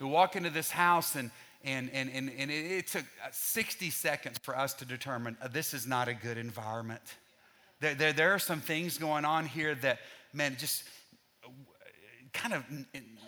[0.00, 1.30] We walk into this house and
[1.66, 5.86] and, and, and, and it, took 60 seconds for us to determine uh, this is
[5.86, 7.02] not a good environment.
[7.80, 9.98] There, there, there are some things going on here that,
[10.32, 10.84] man, just
[11.44, 11.48] uh,
[12.32, 12.64] kind of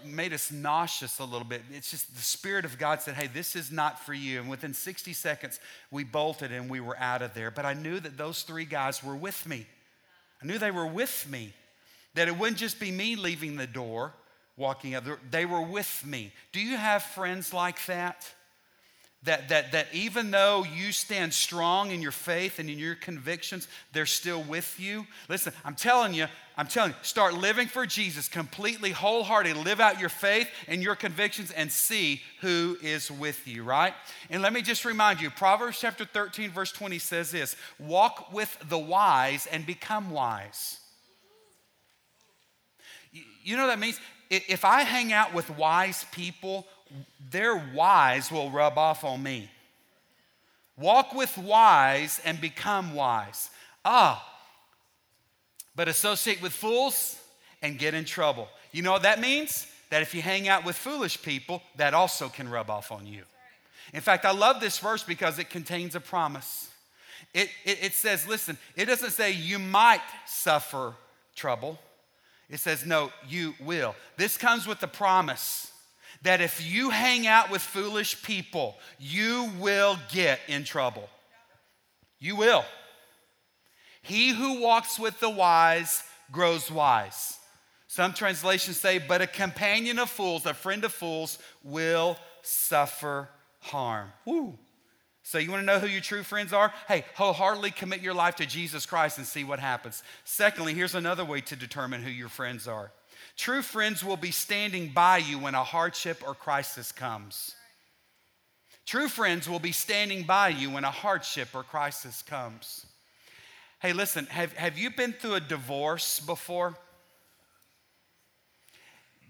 [0.04, 1.62] made us nauseous a little bit.
[1.72, 4.40] It's just the Spirit of God said, hey, this is not for you.
[4.40, 5.58] And within 60 seconds,
[5.90, 7.50] we bolted and we were out of there.
[7.50, 9.66] But I knew that those three guys were with me.
[10.40, 11.52] I knew they were with me,
[12.14, 14.14] that it wouldn't just be me leaving the door,
[14.58, 16.32] walking out, there, they were with me.
[16.52, 18.28] Do you have friends like that?
[19.24, 23.66] That, that, that even though you stand strong in your faith and in your convictions,
[23.92, 25.06] they're still with you.
[25.28, 29.64] Listen, I'm telling you, I'm telling you, start living for Jesus completely, wholeheartedly.
[29.64, 33.92] Live out your faith and your convictions and see who is with you, right?
[34.30, 38.56] And let me just remind you Proverbs chapter 13, verse 20 says this Walk with
[38.68, 40.78] the wise and become wise.
[43.42, 43.98] You know what that means?
[44.30, 46.66] If I hang out with wise people,
[47.30, 49.50] their wise will rub off on me.
[50.78, 53.50] Walk with wise and become wise.
[53.84, 54.24] Ah,
[55.74, 57.20] but associate with fools
[57.62, 58.48] and get in trouble.
[58.72, 59.66] You know what that means?
[59.90, 63.22] That if you hang out with foolish people, that also can rub off on you.
[63.94, 66.70] In fact, I love this verse because it contains a promise.
[67.32, 70.94] It, it, it says, listen, it doesn't say you might suffer
[71.34, 71.78] trouble.
[72.50, 73.94] It says, no, you will.
[74.16, 75.70] This comes with the promise
[76.22, 81.08] that if you hang out with foolish people, you will get in trouble.
[82.18, 82.64] You will.
[84.02, 87.38] He who walks with the wise grows wise.
[87.86, 93.28] Some translations say, but a companion of fools, a friend of fools, will suffer
[93.60, 94.10] harm.
[94.24, 94.58] Woo.
[95.28, 96.72] So, you want to know who your true friends are?
[96.88, 100.02] Hey, wholeheartedly commit your life to Jesus Christ and see what happens.
[100.24, 102.92] Secondly, here's another way to determine who your friends are
[103.36, 107.54] True friends will be standing by you when a hardship or crisis comes.
[108.86, 112.86] True friends will be standing by you when a hardship or crisis comes.
[113.80, 116.74] Hey, listen, have, have you been through a divorce before?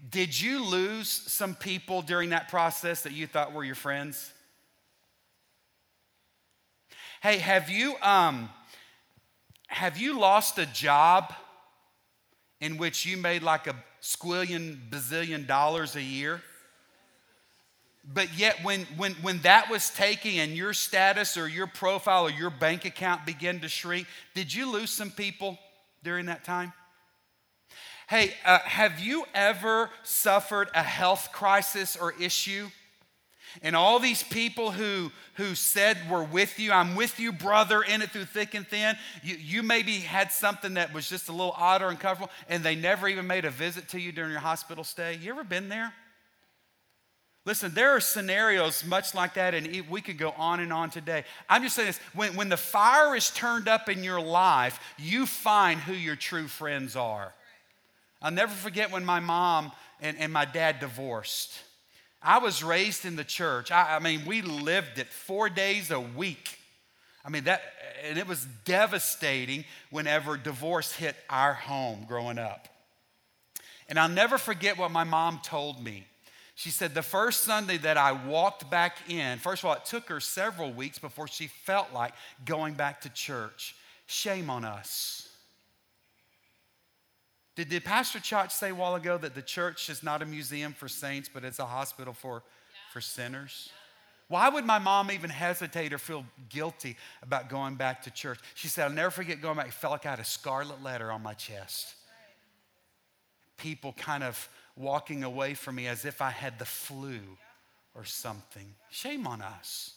[0.09, 4.31] Did you lose some people during that process that you thought were your friends?
[7.21, 8.49] Hey, have you um,
[9.67, 11.33] have you lost a job
[12.61, 16.41] in which you made like a squillion, bazillion dollars a year.
[18.11, 22.31] But yet, when, when, when that was taking and your status or your profile or
[22.31, 25.59] your bank account began to shrink, did you lose some people
[26.03, 26.73] during that time?
[28.09, 32.69] Hey, uh, have you ever suffered a health crisis or issue
[33.61, 38.01] and all these people who, who said were with you, I'm with you, brother, in
[38.01, 41.55] it through thick and thin, you, you maybe had something that was just a little
[41.57, 44.83] odd or uncomfortable, and they never even made a visit to you during your hospital
[44.83, 45.15] stay.
[45.21, 45.93] You ever been there?
[47.45, 51.23] Listen, there are scenarios much like that, and we could go on and on today.
[51.49, 55.25] I'm just saying this when, when the fire is turned up in your life, you
[55.25, 57.33] find who your true friends are.
[58.21, 61.59] I'll never forget when my mom and, and my dad divorced.
[62.21, 63.71] I was raised in the church.
[63.71, 66.57] I, I, mean, we lived it four days a week.
[67.23, 67.61] I mean, that,
[68.03, 72.67] and it was devastating whenever divorce hit our home growing up.
[73.87, 76.05] And I'll never forget what my mom told me.
[76.55, 80.09] She said, the first Sunday that I walked back in, first of all, it took
[80.09, 83.75] her several weeks before she felt like going back to church.
[84.07, 85.28] Shame on us.
[87.59, 90.71] Did, did Pastor Chach say a while ago that the church is not a museum
[90.71, 92.93] for saints, but it's a hospital for, yeah.
[92.93, 93.69] for sinners?
[94.29, 98.39] Why would my mom even hesitate or feel guilty about going back to church?
[98.55, 99.67] She said, I'll never forget going back.
[99.67, 101.95] It felt like I had a scarlet letter on my chest.
[103.57, 104.47] people kind of
[104.77, 107.19] walking away from me as if I had the flu
[107.93, 108.73] or something.
[108.89, 109.95] Shame on us.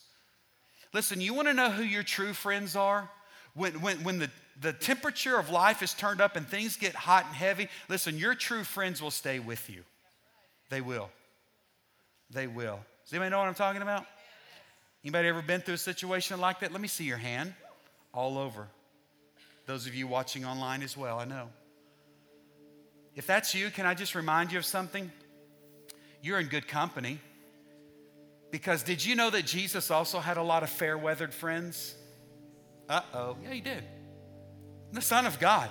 [0.92, 3.08] Listen, you want to know who your true friends are?
[3.54, 4.30] When, when, when the,
[4.60, 8.34] the temperature of life is turned up and things get hot and heavy, listen, your
[8.34, 9.82] true friends will stay with you.
[10.70, 11.10] They will.
[12.30, 12.80] They will.
[13.04, 14.06] Does anybody know what I'm talking about?
[15.04, 16.72] Anybody ever been through a situation like that?
[16.72, 17.52] Let me see your hand.
[18.14, 18.68] All over.
[19.66, 21.48] Those of you watching online as well, I know.
[23.14, 25.10] If that's you, can I just remind you of something?
[26.22, 27.18] You're in good company.
[28.50, 31.94] Because did you know that Jesus also had a lot of fair weathered friends?
[32.92, 33.36] Uh oh.
[33.42, 33.82] Yeah, he did.
[34.92, 35.70] The Son of God,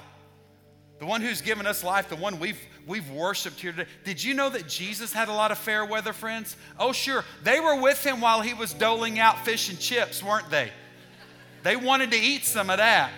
[0.97, 3.88] the one who's given us life, the one we've, we've worshiped here today.
[4.03, 6.57] Did you know that Jesus had a lot of fair weather friends?
[6.80, 7.24] Oh, sure.
[7.43, 10.72] They were with him while he was doling out fish and chips, weren't they?
[11.61, 13.11] They wanted to eat some of that.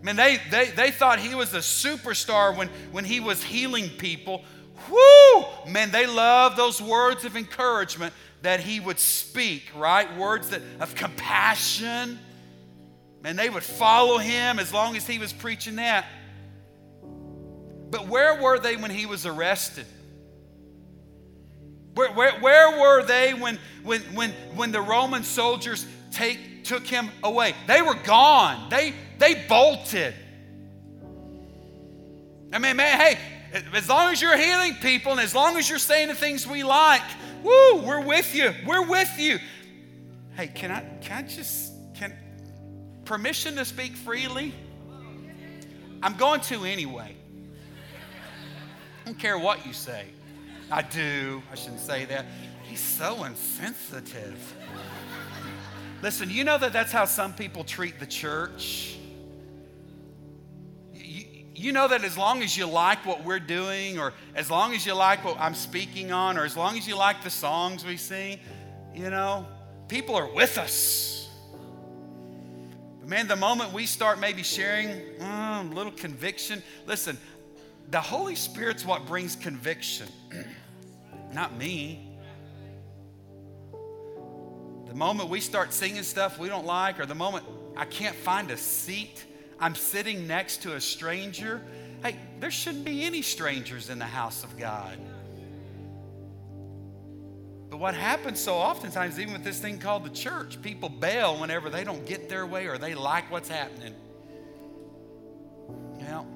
[0.00, 3.90] I mean, they, they, they thought he was a superstar when, when he was healing
[3.90, 4.42] people.
[4.90, 5.44] Whoo!
[5.70, 8.12] Man, they loved those words of encouragement
[8.42, 10.14] that he would speak, right?
[10.18, 12.18] Words that, of compassion.
[13.24, 16.06] And they would follow him as long as he was preaching that.
[17.90, 19.86] But where were they when he was arrested?
[21.94, 27.08] Where, where, where were they when, when, when, when the Roman soldiers take, took him
[27.22, 27.54] away?
[27.66, 28.68] They were gone.
[28.68, 30.14] They, they bolted.
[32.52, 33.18] I mean, man, hey,
[33.72, 36.62] as long as you're healing people and as long as you're saying the things we
[36.62, 37.02] like,
[37.42, 38.52] woo, we're with you.
[38.66, 39.38] We're with you.
[40.36, 41.63] Hey, can I can I just
[43.04, 44.54] permission to speak freely?
[46.02, 47.16] I'm going to anyway.
[49.02, 50.06] I don't care what you say.
[50.70, 51.42] I do.
[51.50, 52.26] I shouldn't say that.
[52.64, 54.56] He's so insensitive.
[56.02, 58.96] Listen, you know that that's how some people treat the church.
[60.92, 64.84] You know that as long as you like what we're doing, or as long as
[64.84, 67.96] you like what I'm speaking on, or as long as you like the songs we
[67.96, 68.38] sing,
[68.94, 69.46] you know,
[69.88, 71.13] people are with us.
[73.04, 77.18] But man, the moment we start maybe sharing mm, a little conviction, listen,
[77.90, 80.08] the Holy Spirit's what brings conviction,
[81.34, 82.16] not me.
[84.86, 87.44] The moment we start singing stuff we don't like, or the moment
[87.76, 89.26] I can't find a seat,
[89.60, 91.60] I'm sitting next to a stranger.
[92.02, 94.98] Hey, there shouldn't be any strangers in the house of God.
[97.70, 101.70] But what happens so oftentimes, even with this thing called the church, people bail whenever
[101.70, 103.94] they don't get their way or they like what's happening.
[105.98, 106.26] You know,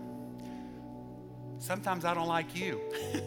[1.59, 2.81] sometimes I don't like you.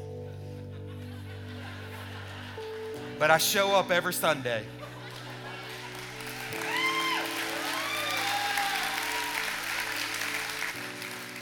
[3.20, 4.66] but I show up every Sunday.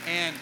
[0.06, 0.34] And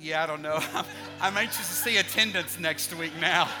[0.00, 0.60] yeah, I don't know.
[1.20, 3.48] I'm anxious to see attendance next week now.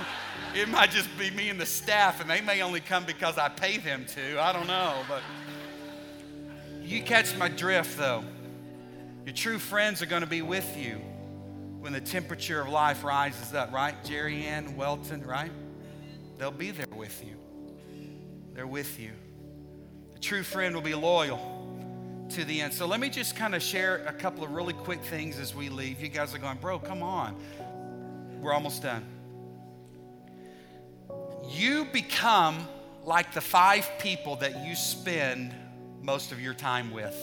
[0.54, 3.48] It might just be me and the staff, and they may only come because I
[3.48, 4.40] pay them to.
[4.40, 5.22] I don't know, but
[6.82, 8.24] you catch my drift though.
[9.24, 11.00] Your true friends are going to be with you
[11.80, 13.94] when the temperature of life rises up, right?
[14.04, 15.50] Jerry Ann Welton, right?
[16.38, 17.36] They'll be there with you.
[18.54, 19.10] They're with you.
[20.12, 21.66] The true friend will be loyal
[22.30, 22.72] to the end.
[22.72, 25.68] So let me just kind of share a couple of really quick things as we
[25.68, 26.00] leave.
[26.00, 27.36] You guys are going, bro, come on.
[28.40, 29.04] We're almost done.
[31.48, 32.66] You become
[33.04, 35.54] like the five people that you spend
[36.02, 37.16] most of your time with.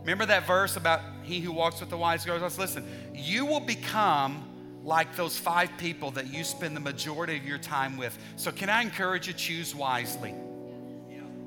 [0.00, 2.58] Remember that verse about he who walks with the wise girls?
[2.58, 4.44] Listen, you will become
[4.84, 8.16] like those five people that you spend the majority of your time with.
[8.36, 9.32] So, can I encourage you?
[9.32, 10.34] To choose wisely.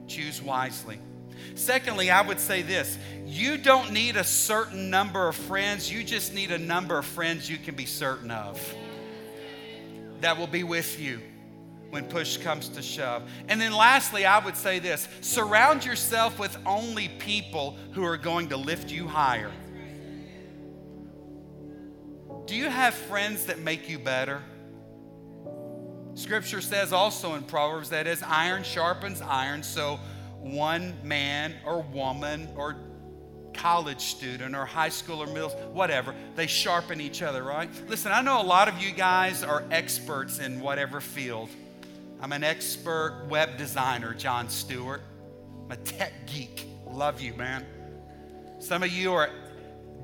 [0.08, 1.00] Choose wisely.
[1.56, 6.34] Secondly, I would say this you don't need a certain number of friends, you just
[6.34, 8.62] need a number of friends you can be certain of
[10.22, 11.22] that will be with you
[11.90, 13.24] when push comes to shove.
[13.48, 18.50] And then lastly, I would say this surround yourself with only people who are going
[18.50, 19.52] to lift you higher.
[22.46, 24.42] Do you have friends that make you better?
[26.16, 30.00] Scripture says also in Proverbs that as iron sharpens iron, so
[30.42, 32.76] one man or woman or
[33.54, 37.70] college student or high school or middle, whatever, they sharpen each other, right?
[37.88, 41.50] Listen, I know a lot of you guys are experts in whatever field.
[42.22, 45.02] I'm an expert web designer, John Stewart.
[45.64, 46.68] I'm a tech geek.
[46.86, 47.66] Love you, man.
[48.60, 49.30] Some of you are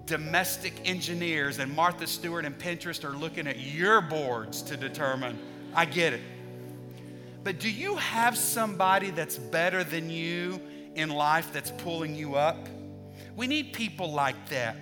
[0.05, 5.37] domestic engineers, and Martha Stewart and Pinterest are looking at your boards to determine.
[5.73, 6.21] I get it.
[7.43, 10.61] But do you have somebody that's better than you
[10.95, 12.69] in life that's pulling you up?
[13.35, 14.77] We need people like that.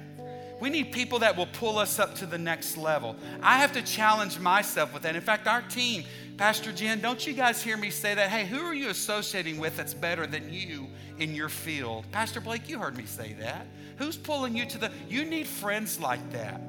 [0.61, 3.15] We need people that will pull us up to the next level.
[3.41, 5.15] I have to challenge myself with that.
[5.15, 6.05] In fact, our team,
[6.37, 8.29] Pastor Jen, don't you guys hear me say that?
[8.29, 10.87] Hey, who are you associating with that's better than you
[11.19, 12.05] in your field?
[12.11, 13.67] Pastor Blake, you heard me say that.
[13.97, 16.59] Who's pulling you to the, you need friends like that.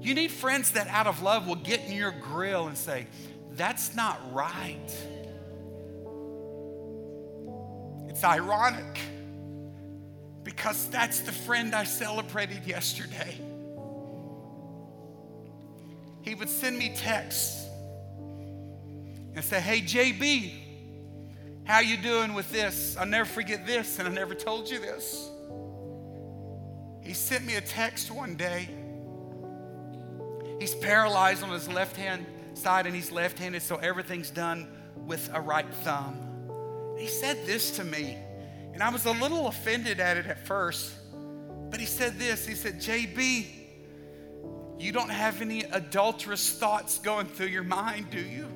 [0.00, 3.06] You need friends that out of love will get in your grill and say,
[3.52, 4.90] that's not right.
[8.08, 8.98] It's ironic
[10.42, 13.38] because that's the friend I celebrated yesterday.
[16.22, 17.61] He would send me texts
[19.34, 20.52] and say, "Hey JB,
[21.64, 22.96] how you doing with this?
[22.96, 25.30] I'll never forget this and I never told you this."
[27.02, 28.68] He sent me a text one day.
[30.60, 32.24] He's paralyzed on his left hand
[32.54, 34.68] side and he's left handed, so everything's done
[35.06, 36.94] with a right thumb.
[36.96, 38.16] He said this to me,
[38.72, 40.92] and I was a little offended at it at first.
[41.70, 43.46] But he said this He said, JB,
[44.78, 48.46] you don't have any adulterous thoughts going through your mind, do you?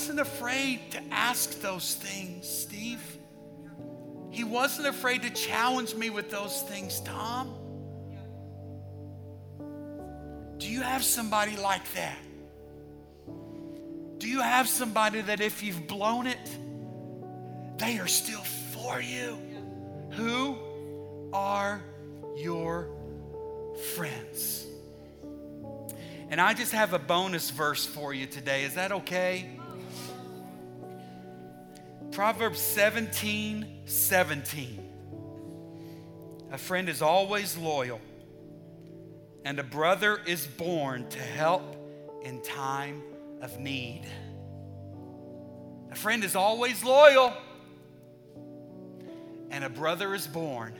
[0.00, 3.02] Wasn't afraid to ask those things, Steve.
[4.30, 7.54] He wasn't afraid to challenge me with those things, Tom.
[10.56, 12.16] Do you have somebody like that?
[14.16, 16.56] Do you have somebody that if you've blown it,
[17.76, 18.40] they are still
[18.72, 19.36] for you?
[20.12, 20.56] Who
[21.34, 21.82] are
[22.38, 22.88] your
[23.94, 24.64] friends?
[26.30, 28.64] And I just have a bonus verse for you today.
[28.64, 29.59] Is that okay?
[32.12, 34.86] Proverbs 17 17.
[36.50, 38.00] A friend is always loyal,
[39.44, 41.76] and a brother is born to help
[42.24, 43.02] in time
[43.40, 44.02] of need.
[45.92, 47.32] A friend is always loyal,
[49.50, 50.74] and a brother is born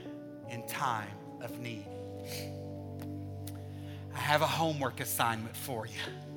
[0.51, 1.87] in time of need.
[4.13, 6.30] I have a homework assignment for you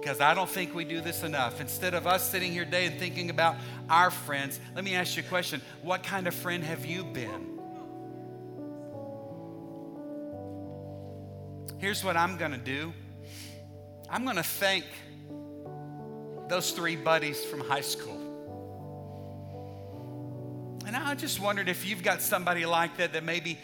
[0.00, 1.60] because I don't think we do this enough.
[1.60, 3.56] Instead of us sitting here today and thinking about
[3.90, 5.60] our friends, let me ask you a question.
[5.82, 7.58] What kind of friend have you been?
[11.78, 12.92] Here's what I'm going to do
[14.08, 14.84] I'm going to thank
[16.48, 18.24] those three buddies from high school.
[20.86, 23.58] And I just wondered if you've got somebody like that that maybe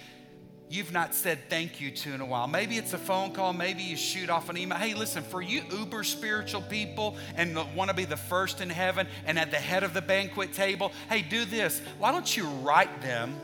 [0.70, 2.48] you've not said thank you to in a while.
[2.48, 4.78] Maybe it's a phone call, maybe you shoot off an email.
[4.78, 9.06] Hey, listen, for you uber spiritual people and want to be the first in heaven
[9.26, 11.80] and at the head of the banquet table, hey, do this.
[11.98, 13.34] Why don't you write them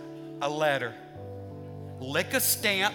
[0.41, 0.95] a letter?
[2.01, 2.95] Lick a stamp,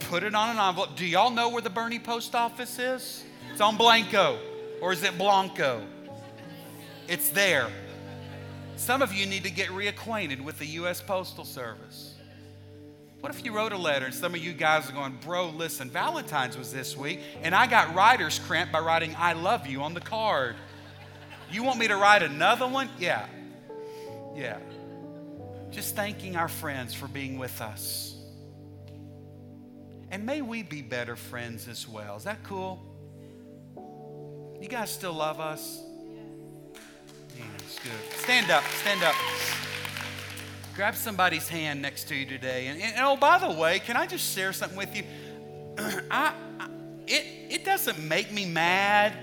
[0.00, 0.96] put it on an envelope.
[0.96, 3.24] Do y'all know where the Boerne post office is?
[3.52, 4.38] It's on Blanco,
[4.82, 5.86] or is it Blanco?
[7.08, 7.68] It's there.
[8.76, 11.00] Some of you need to get reacquainted with the U.S.
[11.00, 12.15] Postal Service.
[13.26, 15.90] What if you wrote a letter and some of you guys are going, bro, listen,
[15.90, 19.94] Valentine's was this week, and I got writer's cramp by writing I love you on
[19.94, 20.54] the card.
[21.50, 22.88] You want me to write another one?
[23.00, 23.26] Yeah.
[24.36, 24.58] Yeah.
[25.72, 28.14] Just thanking our friends for being with us.
[30.12, 32.14] And may we be better friends as well.
[32.14, 32.80] Is that cool?
[34.60, 35.80] You guys still love us?
[37.36, 38.20] Yeah, it's good.
[38.20, 39.16] Stand up, stand up.
[40.76, 42.66] Grab somebody's hand next to you today.
[42.66, 45.04] And, and oh, by the way, can I just share something with you?
[46.10, 46.68] I, I,
[47.06, 49.14] it, it doesn't make me mad,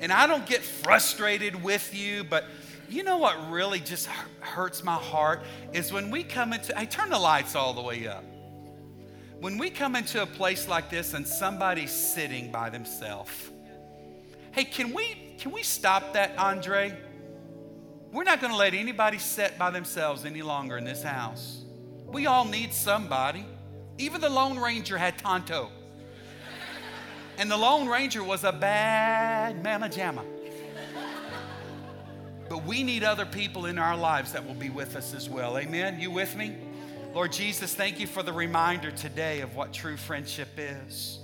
[0.00, 2.44] and I don't get frustrated with you, but
[2.88, 4.08] you know what really just
[4.40, 8.08] hurts my heart is when we come into, I turn the lights all the way
[8.08, 8.24] up.
[9.38, 13.30] When we come into a place like this and somebody's sitting by themselves,
[14.50, 16.98] hey, can we, can we stop that, Andre?
[18.12, 21.62] We're not going to let anybody sit by themselves any longer in this house.
[22.06, 23.46] We all need somebody.
[23.96, 25.70] Even the Lone Ranger had Tonto.
[27.38, 30.24] And the Lone Ranger was a bad mama jamma.
[32.50, 35.56] But we need other people in our lives that will be with us as well.
[35.56, 35.98] Amen?
[35.98, 36.54] You with me?
[37.14, 41.21] Lord Jesus, thank you for the reminder today of what true friendship is.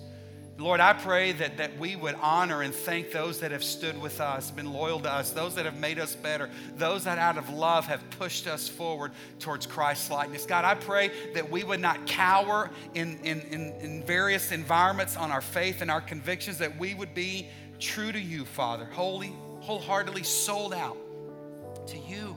[0.59, 4.21] Lord, I pray that, that we would honor and thank those that have stood with
[4.21, 7.49] us, been loyal to us, those that have made us better, those that out of
[7.49, 10.47] love have pushed us forward towards Christ's likeness.
[10.47, 15.31] God, I pray that we would not cower in, in, in, in various environments on
[15.31, 17.49] our faith and our convictions, that we would be
[17.79, 20.99] true to you, Father, holy, wholeheartedly sold out
[21.87, 22.37] to you.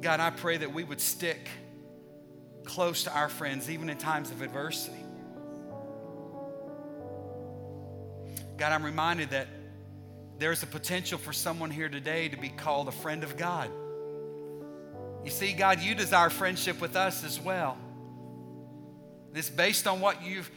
[0.00, 1.50] God, I pray that we would stick
[2.64, 5.04] close to our friends, even in times of adversity.
[8.58, 9.46] God, I'm reminded that
[10.38, 13.70] there's a potential for someone here today to be called a friend of God.
[15.24, 17.78] You see, God, you desire friendship with us as well.
[19.34, 20.50] It's based on what you've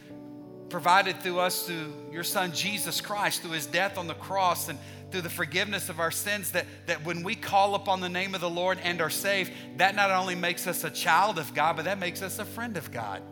[0.68, 4.78] provided through us through your Son Jesus Christ, through his death on the cross and
[5.10, 8.40] through the forgiveness of our sins, that, that when we call upon the name of
[8.40, 11.84] the Lord and are saved, that not only makes us a child of God, but
[11.84, 13.22] that makes us a friend of God.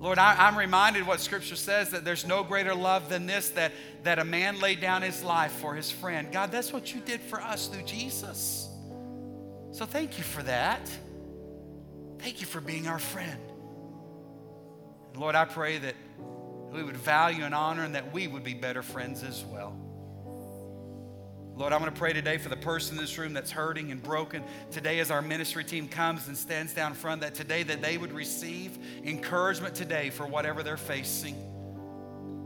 [0.00, 3.72] Lord, I, am reminded what Scripture says that there's no greater love than this that,
[4.02, 6.32] that a man laid down his life for his friend.
[6.32, 8.70] God, that's what you did for us through Jesus.
[9.72, 10.90] So thank you for that.
[12.18, 13.38] Thank you for being our friend.
[15.12, 15.94] And Lord, I pray that
[16.72, 19.76] we would value and honor and that we would be better friends as well.
[21.60, 24.02] Lord, I'm going to pray today for the person in this room that's hurting and
[24.02, 24.42] broken.
[24.70, 28.14] Today, as our ministry team comes and stands down front, that today that they would
[28.14, 31.36] receive encouragement today for whatever they're facing.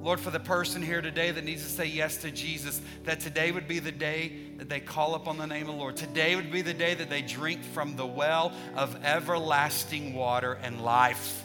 [0.02, 3.52] Lord, for the person here today that needs to say yes to Jesus, that today
[3.52, 5.94] would be the day that they call upon the name of the Lord.
[5.94, 10.82] Today would be the day that they drink from the well of everlasting water and
[10.82, 11.44] life.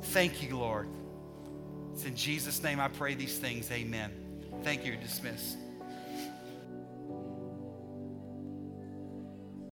[0.00, 0.88] Thank you, Lord.
[1.92, 3.70] It's in Jesus' name I pray these things.
[3.70, 4.10] Amen.
[4.62, 4.96] Thank you.
[4.96, 5.58] Dismissed.